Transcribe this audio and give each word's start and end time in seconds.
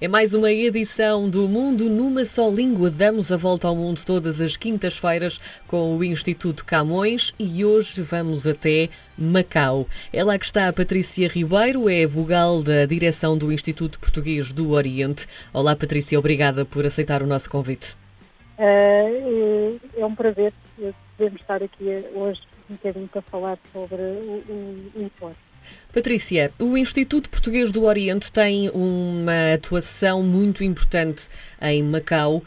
É 0.00 0.06
mais 0.06 0.32
uma 0.32 0.52
edição 0.52 1.28
do 1.28 1.48
Mundo 1.48 1.90
numa 1.90 2.24
só 2.24 2.48
língua. 2.48 2.88
Damos 2.88 3.32
a 3.32 3.36
volta 3.36 3.66
ao 3.66 3.74
mundo 3.74 4.00
todas 4.06 4.40
as 4.40 4.56
quintas-feiras 4.56 5.40
com 5.66 5.96
o 5.96 6.04
Instituto 6.04 6.64
Camões 6.64 7.34
e 7.36 7.64
hoje 7.64 8.00
vamos 8.02 8.46
até 8.46 8.90
Macau. 9.18 9.88
É 10.12 10.22
lá 10.22 10.38
que 10.38 10.44
está 10.44 10.68
a 10.68 10.72
Patrícia 10.72 11.26
Ribeiro, 11.26 11.88
é 11.88 12.06
vogal 12.06 12.62
da 12.62 12.86
direção 12.86 13.36
do 13.36 13.50
Instituto 13.50 13.98
Português 13.98 14.52
do 14.52 14.70
Oriente. 14.70 15.26
Olá, 15.52 15.74
Patrícia, 15.74 16.16
obrigada 16.16 16.64
por 16.64 16.86
aceitar 16.86 17.20
o 17.20 17.26
nosso 17.26 17.50
convite. 17.50 17.96
Uh, 18.56 19.80
é 19.96 20.06
um 20.06 20.14
prazer 20.14 20.52
podermos 21.16 21.40
estar 21.40 21.60
aqui 21.60 22.04
hoje 22.14 22.40
um 22.70 22.74
bocadinho 22.74 23.08
para 23.08 23.22
falar 23.22 23.58
sobre 23.72 23.96
o, 23.96 24.44
o, 24.48 24.92
o 24.94 25.02
Patrícia, 25.92 26.52
o 26.58 26.76
Instituto 26.76 27.30
Português 27.30 27.72
do 27.72 27.84
Oriente 27.84 28.30
tem 28.30 28.70
uma 28.70 29.54
atuação 29.54 30.22
muito 30.22 30.62
importante 30.62 31.28
em 31.60 31.82
Macau. 31.82 32.42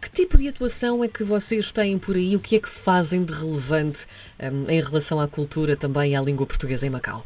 Que 0.00 0.10
tipo 0.10 0.38
de 0.38 0.48
atuação 0.48 1.04
é 1.04 1.08
que 1.08 1.22
vocês 1.22 1.70
têm 1.70 1.98
por 1.98 2.16
aí? 2.16 2.34
O 2.34 2.40
que 2.40 2.56
é 2.56 2.58
que 2.58 2.68
fazem 2.68 3.22
de 3.22 3.34
relevante 3.34 4.06
um, 4.42 4.70
em 4.70 4.80
relação 4.80 5.20
à 5.20 5.28
cultura 5.28 5.76
também 5.76 6.12
e 6.12 6.16
à 6.16 6.20
língua 6.22 6.46
portuguesa 6.46 6.86
em 6.86 6.90
Macau? 6.90 7.22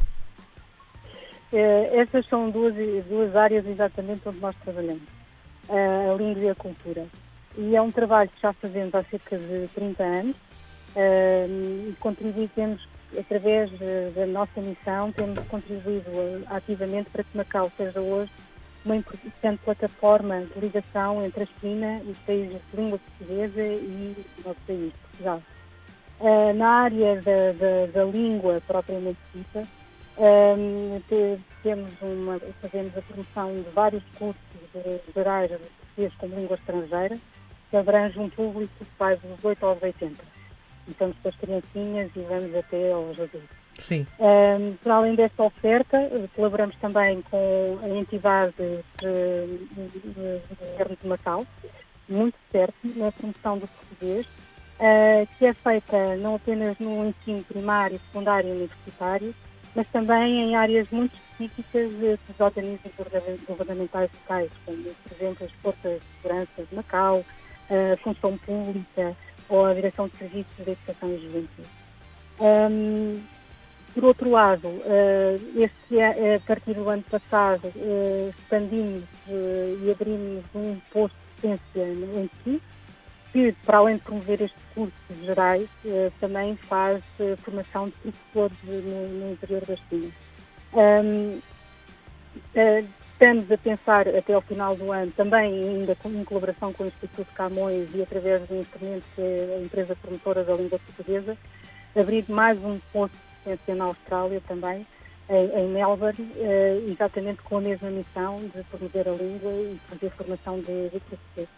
Uh, 1.53 1.99
essas 1.99 2.27
são 2.27 2.49
duas, 2.49 2.73
duas 3.05 3.33
áreas 3.33 3.65
exatamente 3.65 4.27
onde 4.27 4.39
nós 4.39 4.55
trabalhamos, 4.61 5.03
a 5.69 6.13
língua 6.17 6.43
e 6.43 6.49
a 6.49 6.55
cultura. 6.55 7.05
E 7.57 7.75
é 7.75 7.81
um 7.81 7.89
trabalho 7.89 8.29
que 8.29 8.41
já 8.41 8.51
fazemos 8.51 8.93
há 8.93 9.03
cerca 9.03 9.37
de 9.37 9.69
30 9.73 10.03
anos 10.03 10.35
uh, 10.35 11.89
e 11.89 11.95
contribuímos 11.99 12.85
através 13.19 13.71
da 14.13 14.25
nossa 14.25 14.61
missão, 14.61 15.11
temos 15.11 15.39
contribuído 15.47 16.09
ativamente 16.47 17.09
para 17.09 17.23
que 17.23 17.37
Macau 17.37 17.71
seja 17.77 18.01
hoje 18.01 18.31
uma 18.85 18.95
importante 18.95 19.59
plataforma 19.63 20.41
de 20.41 20.59
ligação 20.59 21.25
entre 21.25 21.43
a 21.43 21.47
China 21.59 22.01
e 22.05 22.11
os 22.11 22.17
países 22.19 22.61
de 22.71 22.81
língua 22.81 22.99
portuguesa 22.99 23.63
e 23.63 24.15
o 24.39 24.47
nosso 24.47 24.59
país, 24.67 24.93
Portugal. 25.09 25.41
Uh, 26.19 26.53
na 26.53 26.69
área 26.69 27.15
da, 27.21 27.51
da, 27.51 27.85
da, 27.91 28.05
língua 28.05 28.61
propriamente 28.65 29.19
dita, 29.33 29.67
um, 30.17 31.01
temos 31.61 31.91
uma, 32.01 32.39
fazemos 32.61 32.95
a 32.97 33.01
promoção 33.01 33.53
de 33.53 33.69
vários 33.71 34.03
cursos 34.17 34.41
gerais 35.13 35.49
de 35.49 35.57
português 35.57 36.13
como 36.19 36.35
língua 36.35 36.55
estrangeira, 36.55 37.17
que 37.69 37.75
abrange 37.75 38.19
um 38.19 38.29
público 38.29 38.71
que 38.79 38.85
vai 38.97 39.17
dos 39.17 39.43
8 39.43 39.65
aos 39.65 39.81
80 39.81 40.34
estamos 40.91 41.15
com 41.21 41.29
as 41.29 41.35
criancinhas 41.35 42.11
e 42.15 42.19
vamos 42.19 42.55
até 42.55 42.91
aos 42.91 43.19
adultos. 43.19 43.65
Sim. 43.79 44.07
Um, 44.19 44.73
para 44.77 44.95
além 44.95 45.15
desta 45.15 45.43
oferta, 45.43 45.97
colaboramos 46.35 46.75
também 46.77 47.21
com 47.23 47.79
a 47.83 47.89
entidade 47.89 48.53
do 48.57 50.41
governo 50.61 50.97
de 51.01 51.07
Macau, 51.07 51.45
muito 52.07 52.37
certo, 52.51 52.75
na 52.83 53.11
promoção 53.11 53.57
do 53.57 53.67
português, 53.67 54.25
uh, 54.25 55.27
que 55.37 55.45
é 55.45 55.53
feita 55.53 56.15
não 56.17 56.35
apenas 56.35 56.77
no 56.79 57.07
ensino 57.07 57.43
primário, 57.43 57.99
secundário 58.07 58.49
e 58.49 58.51
universitário, 58.51 59.35
mas 59.75 59.87
também 59.87 60.41
em 60.41 60.55
áreas 60.55 60.87
muito 60.89 61.13
específicas 61.15 61.91
dos 61.91 62.39
organismos 62.39 62.93
governamentais 63.45 64.09
locais, 64.21 64.49
como, 64.65 64.83
por 64.83 65.11
exemplo, 65.11 65.45
as 65.45 65.51
forças 65.61 65.99
de 65.99 66.21
segurança 66.21 66.63
de 66.63 66.75
Macau, 66.75 67.25
a 67.69 67.97
função 67.97 68.37
pública, 68.37 69.15
ou 69.49 69.65
a 69.65 69.73
Direção 69.73 70.07
de 70.07 70.17
Serviços 70.17 70.55
de 70.57 70.71
Educação 70.71 71.09
e 71.09 71.17
Juventude. 71.17 71.69
Um, 72.39 73.21
por 73.95 74.03
outro 74.03 74.29
lado, 74.29 74.67
uh, 74.67 75.39
este, 75.55 76.01
a 76.01 76.39
partir 76.45 76.73
do 76.73 76.89
ano 76.89 77.03
passado, 77.03 77.71
uh, 77.75 78.29
expandimos 78.37 79.03
uh, 79.29 79.85
e 79.85 79.89
abrimos 79.89 80.43
um 80.53 80.77
posto 80.91 81.15
de 81.41 81.47
docência 81.47 81.87
em 81.87 82.29
si, 82.43 82.61
que, 83.31 83.53
para 83.65 83.77
além 83.77 83.95
de 83.95 84.01
promover 84.03 84.41
estes 84.41 84.61
cursos 84.73 85.25
gerais, 85.25 85.69
também 86.21 86.55
faz 86.55 87.03
formação 87.39 87.87
de 87.87 87.93
professores 87.95 88.57
no, 88.63 89.07
no, 89.09 89.31
interior 89.33 89.61
da 89.65 89.75
China. 89.75 90.11
Um, 90.73 91.41
Estamos 93.15 93.49
a 93.49 93.57
pensar 93.57 94.09
até 94.09 94.33
ao 94.33 94.41
final 94.41 94.75
do 94.75 94.91
ano, 94.91 95.09
também 95.15 95.53
ainda 95.53 95.95
em 96.03 96.23
colaboração 96.25 96.73
com 96.73 96.83
o 96.83 96.87
Instituto 96.87 97.31
Camões 97.33 97.87
e 97.95 98.01
através 98.01 98.45
do 98.45 98.55
instrumento 98.55 99.05
que 99.15 99.21
é 99.21 99.55
a 99.57 99.61
empresa 99.63 99.95
promotora 99.95 100.43
da 100.43 100.53
língua 100.53 100.77
portuguesa, 100.79 101.37
abrir 101.95 102.25
mais 102.27 102.61
um 102.61 102.77
posto 102.91 103.15
de 103.15 103.43
ciência 103.45 103.73
na 103.73 103.85
Austrália 103.85 104.41
também, 104.45 104.85
em, 105.29 105.67
Melbourne, 105.69 106.29
eh, 106.35 106.81
exatamente 106.89 107.41
com 107.43 107.57
a 107.57 107.61
mesma 107.61 107.89
missão 107.89 108.41
de 108.53 108.61
promover 108.63 109.07
a 109.07 109.13
língua 109.13 109.51
e 109.53 109.79
fazer 109.87 110.09
formação 110.09 110.59
de, 110.59 110.89
professores. 110.99 111.49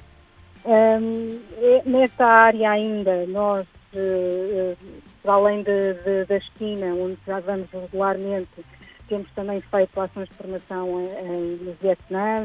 Um, 0.64 1.40
nesta 1.86 2.26
área 2.26 2.70
ainda, 2.70 3.26
nós, 3.26 3.66
uh, 3.96 4.74
uh, 4.74 4.78
para 5.24 5.34
além 5.34 5.64
de, 5.64 5.94
de, 5.96 6.26
da 6.26 6.40
China, 6.40 6.94
onde 6.94 7.18
já 7.26 7.40
vamos 7.40 7.72
regularmente 7.72 8.64
temos 9.08 9.30
também 9.32 9.62
feito 9.62 10.00
ações 10.00 10.30
de 10.30 10.36
formação 10.36 11.02
em, 11.02 11.58
no 11.64 11.74
Vietnã, 11.82 12.44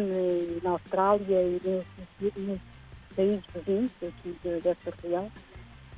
na 0.63 0.71
Austrália 0.71 1.43
e 1.43 1.61
nos, 1.65 2.37
nos 2.37 2.61
países 3.15 3.45
vizinhos 3.55 3.91
aqui 4.03 4.37
de, 4.43 4.61
desta 4.61 4.93
região. 5.03 5.31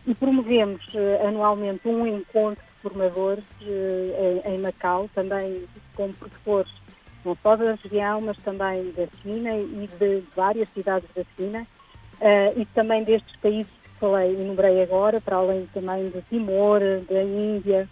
E 0.07 0.15
promovemos 0.15 0.83
uh, 0.95 1.27
anualmente 1.27 1.89
um 1.89 2.07
encontro 2.07 2.63
de 2.63 2.83
formadores 2.83 3.45
uh, 3.63 4.49
em, 4.49 4.59
Macau, 4.59 5.09
também 5.15 5.65
com 5.95 6.13
professores 6.13 6.73
não 7.25 7.37
só 7.43 7.57
da 7.57 7.75
região, 7.83 8.21
mas 8.21 8.37
também 8.39 8.93
da 8.93 9.07
China 9.23 9.57
e 9.57 9.89
de 9.99 10.23
várias 10.37 10.69
cidades 10.71 11.09
da 11.15 11.25
China, 11.37 11.67
uh, 12.21 12.61
e 12.61 12.67
também 12.67 13.03
destes 13.03 13.35
países 13.37 13.73
que 13.73 13.99
falei, 13.99 14.35
enumerei 14.35 14.83
agora, 14.83 15.21
para 15.23 15.37
além 15.37 15.67
também 15.73 16.11
de 16.11 16.21
Timor, 16.23 16.81
da 17.09 17.23
Índia, 17.23 17.89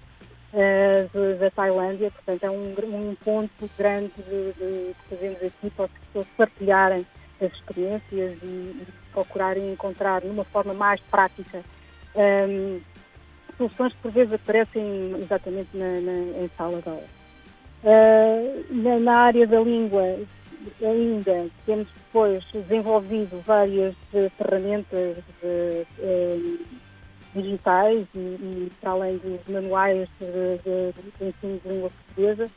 uh, 0.53 1.39
da 1.39 1.51
Tailândia, 1.51 2.11
portanto 2.11 2.45
é 2.45 2.51
um, 2.51 2.75
um 2.85 3.13
encontro 3.13 3.71
grande 3.77 4.13
de, 4.17 4.53
de, 4.53 4.95
que 4.95 5.17
fazemos 5.17 5.43
aqui 5.43 5.71
para 5.71 5.85
as 5.87 5.91
pessoas 5.91 6.27
partilharem 6.37 7.07
as 7.41 7.53
experiências 7.53 8.39
e, 8.43 8.47
e 8.47 8.87
procurarem 9.13 9.73
encontrar 9.73 10.23
numa 10.23 10.45
forma 10.45 10.73
mais 10.73 11.01
prática 11.11 11.63
um, 12.15 12.21
ehm, 12.21 12.81
soluções 13.57 13.93
que 13.93 13.99
por 14.01 14.13
vezes 14.13 14.33
aparecem 14.33 15.17
exatamente 15.19 15.69
na, 15.75 15.89
na, 15.89 16.45
em 16.45 16.51
sala 16.57 16.81
de 16.81 16.89
aula. 16.89 17.23
Uh, 17.85 18.65
na, 18.71 18.99
na, 19.01 19.17
área 19.19 19.47
da 19.47 19.61
língua 19.61 20.21
ainda 20.81 21.49
temos 21.67 21.89
depois 21.89 22.45
desenvolvido 22.53 23.43
várias 23.45 23.95
ferramentas 24.39 25.17
de, 25.43 25.85
de, 25.99 26.61
digitais 27.35 28.07
e, 28.15 28.19
e 28.19 28.73
para 28.81 28.91
além 28.91 29.19
dos 29.19 29.41
manuais 29.49 30.09
de, 30.21 30.59
de, 30.59 30.93
de, 30.93 31.29
ensino 31.29 31.61
de 31.61 31.69
língua 31.69 31.91
portuguesa. 31.91 32.51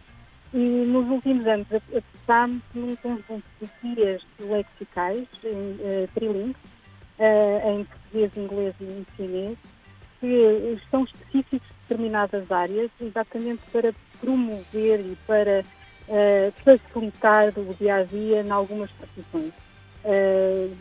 E 0.53 0.57
nos 0.57 1.07
últimos 1.07 1.45
anos 1.47 1.67
apostámos 1.73 2.61
num 2.73 2.95
conjunto 2.97 3.43
de 3.61 3.69
guias 3.83 4.21
lexicais 4.39 5.27
em, 5.43 5.49
uh, 5.49 6.07
trilingues, 6.13 6.55
uh, 7.19 7.69
em 7.69 7.83
português, 7.83 8.31
inglês 8.37 8.75
e 8.79 9.05
chinês, 9.15 9.57
que 10.19 10.79
são 10.89 11.03
específicos 11.03 11.67
de 11.67 11.75
determinadas 11.87 12.51
áreas, 12.51 12.89
exatamente 13.01 13.61
para 13.71 13.93
promover 14.19 14.99
e 15.01 15.17
para 15.27 15.63
uh, 16.07 16.53
facilitar 16.63 17.53
o 17.57 17.73
dia 17.75 17.95
a 17.95 18.03
dia 18.03 18.41
em 18.41 18.51
algumas 18.51 18.89
profissões. 18.91 19.53
Uh, 20.03 20.75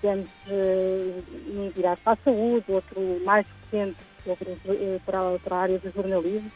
digamos, 0.00 0.28
uh, 0.48 1.70
virar 1.74 1.96
para 1.98 2.12
a 2.12 2.24
saúde, 2.24 2.64
outro 2.68 3.20
mais 3.24 3.46
recente 3.70 3.96
uh, 4.26 5.00
para, 5.04 5.38
para 5.38 5.56
a 5.56 5.60
área 5.60 5.78
do 5.78 5.90
jornalismo, 5.90 6.50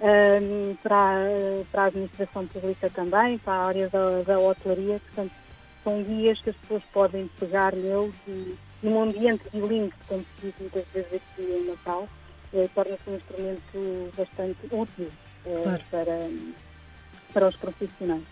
um, 0.00 0.76
para, 0.82 1.26
para 1.70 1.82
a 1.82 1.86
administração 1.86 2.46
pública 2.46 2.90
também, 2.90 3.38
para 3.38 3.52
a 3.52 3.66
área 3.66 3.88
da, 3.88 4.22
da 4.22 4.38
hotelaria, 4.38 5.00
portanto, 5.00 5.32
são 5.82 6.02
guias 6.02 6.40
que 6.40 6.50
as 6.50 6.56
pessoas 6.56 6.82
podem 6.92 7.28
pegar 7.38 7.74
neles 7.74 8.14
e 8.26 8.56
num 8.82 9.02
ambiente 9.02 9.44
bilingue, 9.52 9.92
como 10.08 10.22
se 10.22 10.46
diz 10.46 10.54
muitas 10.60 10.84
vezes 10.92 11.12
aqui 11.14 11.42
em 11.42 11.66
Natal, 11.66 12.08
eh, 12.52 12.68
torna-se 12.74 13.10
um 13.10 13.14
instrumento 13.16 14.12
bastante 14.16 14.58
útil 14.70 15.10
eh, 15.46 15.62
claro. 15.62 15.82
para, 15.90 16.30
para 17.34 17.48
os 17.48 17.56
profissionais. 17.56 18.22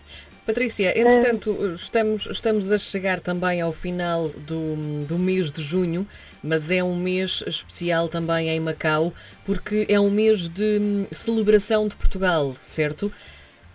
Patrícia, 0.45 0.99
entretanto, 0.99 1.73
estamos, 1.73 2.25
estamos 2.25 2.69
a 2.69 2.77
chegar 2.77 3.21
também 3.21 3.61
ao 3.61 3.71
final 3.71 4.27
do, 4.27 5.05
do 5.05 5.17
mês 5.17 5.49
de 5.49 5.61
junho, 5.61 6.05
mas 6.43 6.69
é 6.69 6.83
um 6.83 6.97
mês 6.97 7.41
especial 7.47 8.09
também 8.09 8.49
em 8.49 8.59
Macau, 8.59 9.13
porque 9.45 9.85
é 9.87 9.97
um 9.97 10.09
mês 10.09 10.49
de 10.49 10.79
hum, 10.81 11.07
celebração 11.13 11.87
de 11.87 11.95
Portugal, 11.95 12.57
certo? 12.61 13.09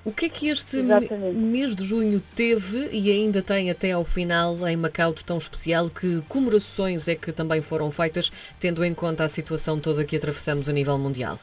O 0.04 0.12
que 0.12 0.26
é 0.26 0.28
que 0.28 0.48
este 0.48 0.78
Exatamente. 0.78 1.36
mês 1.36 1.74
de 1.74 1.86
junho 1.86 2.22
teve 2.34 2.88
e 2.92 3.10
ainda 3.10 3.40
tem 3.40 3.70
até 3.70 3.92
ao 3.92 4.04
final 4.04 4.66
em 4.68 4.76
Macau 4.76 5.14
de 5.14 5.24
tão 5.24 5.38
especial? 5.38 5.88
Que 5.88 6.22
comemorações 6.28 7.08
é 7.08 7.14
que 7.14 7.32
também 7.32 7.62
foram 7.62 7.90
feitas, 7.90 8.30
tendo 8.60 8.84
em 8.84 8.92
conta 8.92 9.24
a 9.24 9.28
situação 9.28 9.80
toda 9.80 10.04
que 10.04 10.16
atravessamos 10.16 10.68
a 10.68 10.72
nível 10.72 10.98
mundial? 10.98 11.38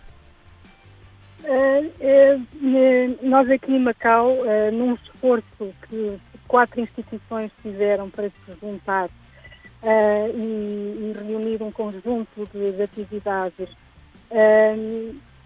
Uh, 2.06 3.18
nós 3.28 3.50
aqui 3.50 3.74
em 3.74 3.80
Macau, 3.80 4.34
uh, 4.34 4.72
num 4.72 4.94
esforço 4.94 5.74
que 5.90 6.20
quatro 6.48 6.80
instituições 6.80 7.52
fizeram 7.64 8.12
para 8.12 8.30
se 8.30 8.60
juntar 8.62 9.08
uh, 9.08 10.38
e, 10.38 11.16
reunir 11.18 11.64
um 11.64 11.72
conjunto 11.72 12.48
de, 12.54 12.74
de 12.74 12.84
atividades. 12.84 13.70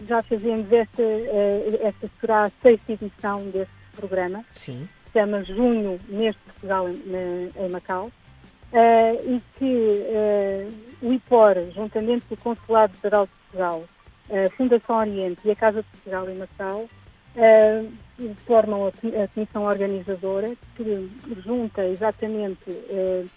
Já 0.07 0.21
fazemos 0.23 0.71
esta, 0.71 1.03
esta 1.81 2.09
será 2.19 2.45
a 2.45 2.51
sexta 2.61 2.93
edição 2.93 3.41
deste 3.49 3.73
programa. 3.95 4.43
Sim. 4.51 4.87
Se 5.05 5.19
chama 5.19 5.43
Junho 5.43 5.99
neste 6.07 6.41
Portugal 6.41 6.89
em, 6.89 7.65
em 7.65 7.69
Macau. 7.69 8.09
e 9.25 9.41
que 9.57 10.03
o 11.01 11.13
IPOR, 11.13 11.71
juntamente 11.73 12.25
com 12.29 12.35
o 12.35 12.37
Consulado 12.37 12.93
Geral 13.01 13.25
de 13.25 13.31
Portugal, 13.31 13.83
a 14.31 14.49
Fundação 14.51 14.97
Oriente 14.97 15.41
e 15.45 15.51
a 15.51 15.55
Casa 15.55 15.81
de 15.81 15.87
Portugal 15.89 16.29
em 16.29 16.35
Macau, 16.35 16.89
uh, 17.35 18.35
formam 18.45 18.85
a, 18.85 19.23
a, 19.23 19.27
comissão 19.27 19.63
organizadora 19.63 20.53
que 20.75 21.09
junta 21.43 21.85
exatamente 21.85 22.69
uh, 22.69 23.29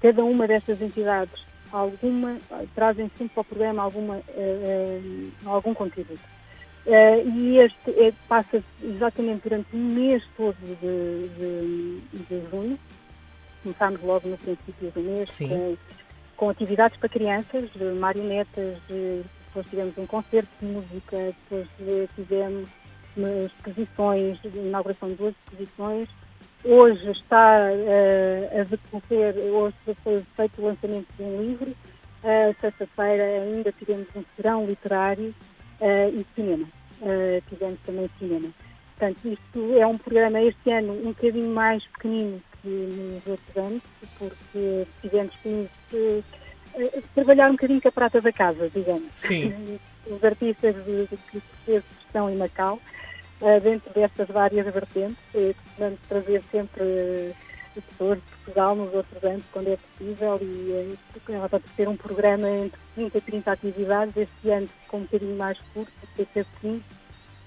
cada 0.00 0.24
uma 0.24 0.46
destas 0.46 0.80
entidades 0.80 1.44
alguma, 1.72 2.38
trazem 2.74 3.10
sempre 3.16 3.34
para 3.34 3.40
o 3.40 3.44
programa 3.44 3.82
alguma, 3.82 4.16
uh, 4.16 5.32
algum 5.44 5.74
contributo. 5.74 6.22
e 6.86 7.58
este 7.58 7.90
é, 7.90 8.12
passa 8.28 8.62
exatamente 8.82 9.42
durante 9.42 9.74
um 9.74 9.84
mês 9.84 10.22
todo 10.36 10.56
de, 10.56 11.28
de, 11.36 12.24
de 12.24 12.50
junho. 12.50 12.78
Começámos 13.62 14.00
logo 14.02 14.28
no 14.28 14.38
princípio 14.38 14.92
do 14.92 15.00
mês 15.00 15.36
com, 15.36 15.76
com, 16.36 16.48
atividades 16.48 16.96
para 16.98 17.08
crianças, 17.08 17.68
marionetas, 17.98 18.78
depois 19.56 19.70
tivemos 19.70 19.96
um 19.96 20.06
concerto 20.06 20.50
de 20.60 20.66
música, 20.66 21.34
depois 21.48 22.08
tivemos 22.14 22.68
exposições, 23.46 24.38
inauguração 24.44 25.08
de 25.08 25.14
duas 25.14 25.34
exposições. 25.34 26.08
Hoje 26.62 27.10
está 27.10 27.60
uh, 27.60 28.60
a 28.60 28.64
decorrer, 28.64 29.34
hoje 29.50 29.76
foi 30.04 30.22
feito 30.36 30.60
o 30.60 30.66
lançamento 30.66 31.06
de 31.16 31.22
um 31.22 31.40
livro. 31.40 31.70
Uh, 31.70 32.54
Sexta-feira 32.60 33.24
ainda 33.24 33.72
tivemos 33.72 34.06
um 34.14 34.22
serão 34.34 34.66
literário 34.66 35.34
uh, 35.80 36.08
e 36.14 36.26
cinema. 36.34 36.68
Uh, 37.00 37.42
tivemos 37.48 37.78
também 37.86 38.10
cinema. 38.18 38.48
Portanto, 38.98 39.18
isto 39.24 39.78
é 39.78 39.86
um 39.86 39.96
programa 39.96 40.42
este 40.42 40.70
ano 40.70 40.92
um 40.92 41.12
bocadinho 41.12 41.54
mais 41.54 41.82
pequenino 41.86 42.42
que 42.60 42.68
nos 42.68 43.26
outros 43.26 43.56
anos, 43.56 43.82
porque 44.18 44.86
tivemos 45.00 45.34
que 45.36 45.68
trabalhar 47.14 47.48
um 47.48 47.52
bocadinho 47.52 47.80
com 47.80 47.88
a 47.88 47.92
prata 47.92 48.20
da 48.20 48.32
casa, 48.32 48.70
digamos. 48.74 49.10
Sim. 49.16 49.78
Os 50.06 50.22
artistas 50.22 50.76
que 51.64 51.82
estão 52.06 52.30
em 52.30 52.36
Macau 52.36 52.80
uh, 53.40 53.60
dentro 53.60 53.92
destas 53.92 54.28
várias 54.28 54.66
vertentes, 54.72 55.18
e 55.34 55.54
costumamos 55.54 56.00
trazer 56.08 56.42
sempre 56.50 57.34
pessoas 57.74 58.18
de 58.18 58.24
Portugal 58.24 58.74
nos 58.74 58.94
outros 58.94 59.24
anos, 59.24 59.44
quando 59.52 59.68
é 59.68 59.76
possível, 59.76 60.38
e 60.40 60.96
uh, 61.28 61.48
para 61.48 61.60
ter 61.76 61.88
um 61.88 61.96
programa 61.96 62.48
entre 62.48 62.80
20 62.96 63.14
e 63.14 63.20
30 63.20 63.52
atividades, 63.52 64.16
este 64.16 64.50
ano 64.50 64.68
com 64.88 64.98
um 64.98 65.02
bocadinho 65.02 65.36
mais 65.36 65.58
curto, 65.74 65.92
cerca 66.16 66.44
de 66.44 66.50
15, 66.60 66.82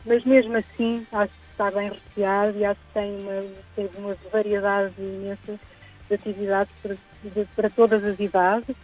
mas 0.06 0.26
mesmo 0.26 0.56
assim 0.56 1.06
acho 1.12 1.34
que 1.34 1.52
está 1.52 1.72
bem 1.72 1.90
recheado 1.90 2.58
e 2.58 2.66
acho 2.66 2.80
que 2.80 2.94
tem 2.94 3.20
uma, 3.20 3.98
uma 3.98 4.18
variedade 4.32 4.94
imensa 4.98 5.60
de 6.08 6.16
atividades 6.16 6.74
para, 6.82 6.96
de, 7.24 7.46
para 7.56 7.70
todas 7.70 8.04
as 8.04 8.20
idades 8.20 8.76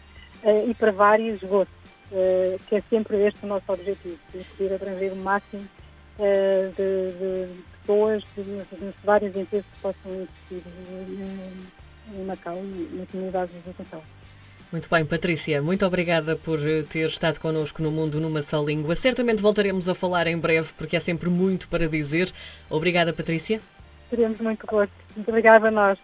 uh, 0.43 0.69
e 0.69 0.73
para 0.73 0.91
vários 0.91 1.41
gostos, 1.41 1.75
uh, 2.11 2.59
que 2.67 2.75
é 2.75 2.83
sempre 2.89 3.17
este 3.25 3.43
o 3.45 3.47
nosso 3.47 3.71
objetivo, 3.71 4.17
conseguir 4.31 4.73
abranger 4.73 5.13
o 5.13 5.15
máximo 5.15 5.67
uh, 6.19 6.69
de, 6.75 7.11
de, 7.17 7.63
pessoas, 7.81 8.23
de, 8.35 8.93
várias 9.03 9.35
empresas 9.35 9.65
que 9.73 9.79
possam 9.81 10.11
existir 10.11 10.63
em 12.13 12.25
Macau 12.25 12.57
e 12.57 12.97
na 12.97 13.05
comunidade 13.07 13.51
de 13.51 13.57
educação. 13.57 14.01
Muito 14.71 14.89
bem, 14.89 15.05
Patrícia, 15.05 15.61
muito 15.61 15.85
obrigada 15.85 16.35
por 16.35 16.59
ter 16.89 17.07
estado 17.07 17.39
connosco 17.39 17.81
no 17.81 17.91
Mundo 17.91 18.19
numa 18.19 18.41
só 18.41 18.61
língua. 18.63 18.95
Certamente 18.95 19.41
voltaremos 19.41 19.87
a 19.87 19.95
falar 19.95 20.27
em 20.27 20.37
breve, 20.37 20.73
porque 20.75 20.97
há 20.97 20.99
sempre 20.99 21.29
muito 21.29 21.67
para 21.67 21.87
dizer. 21.87 22.31
Obrigada, 22.69 23.13
Patrícia. 23.13 23.61
Teremos 24.09 24.39
muito 24.41 24.65
gosto. 24.67 24.93
Muito 25.15 25.29
obrigada 25.29 25.67
a 25.67 25.71
nós. 25.71 25.99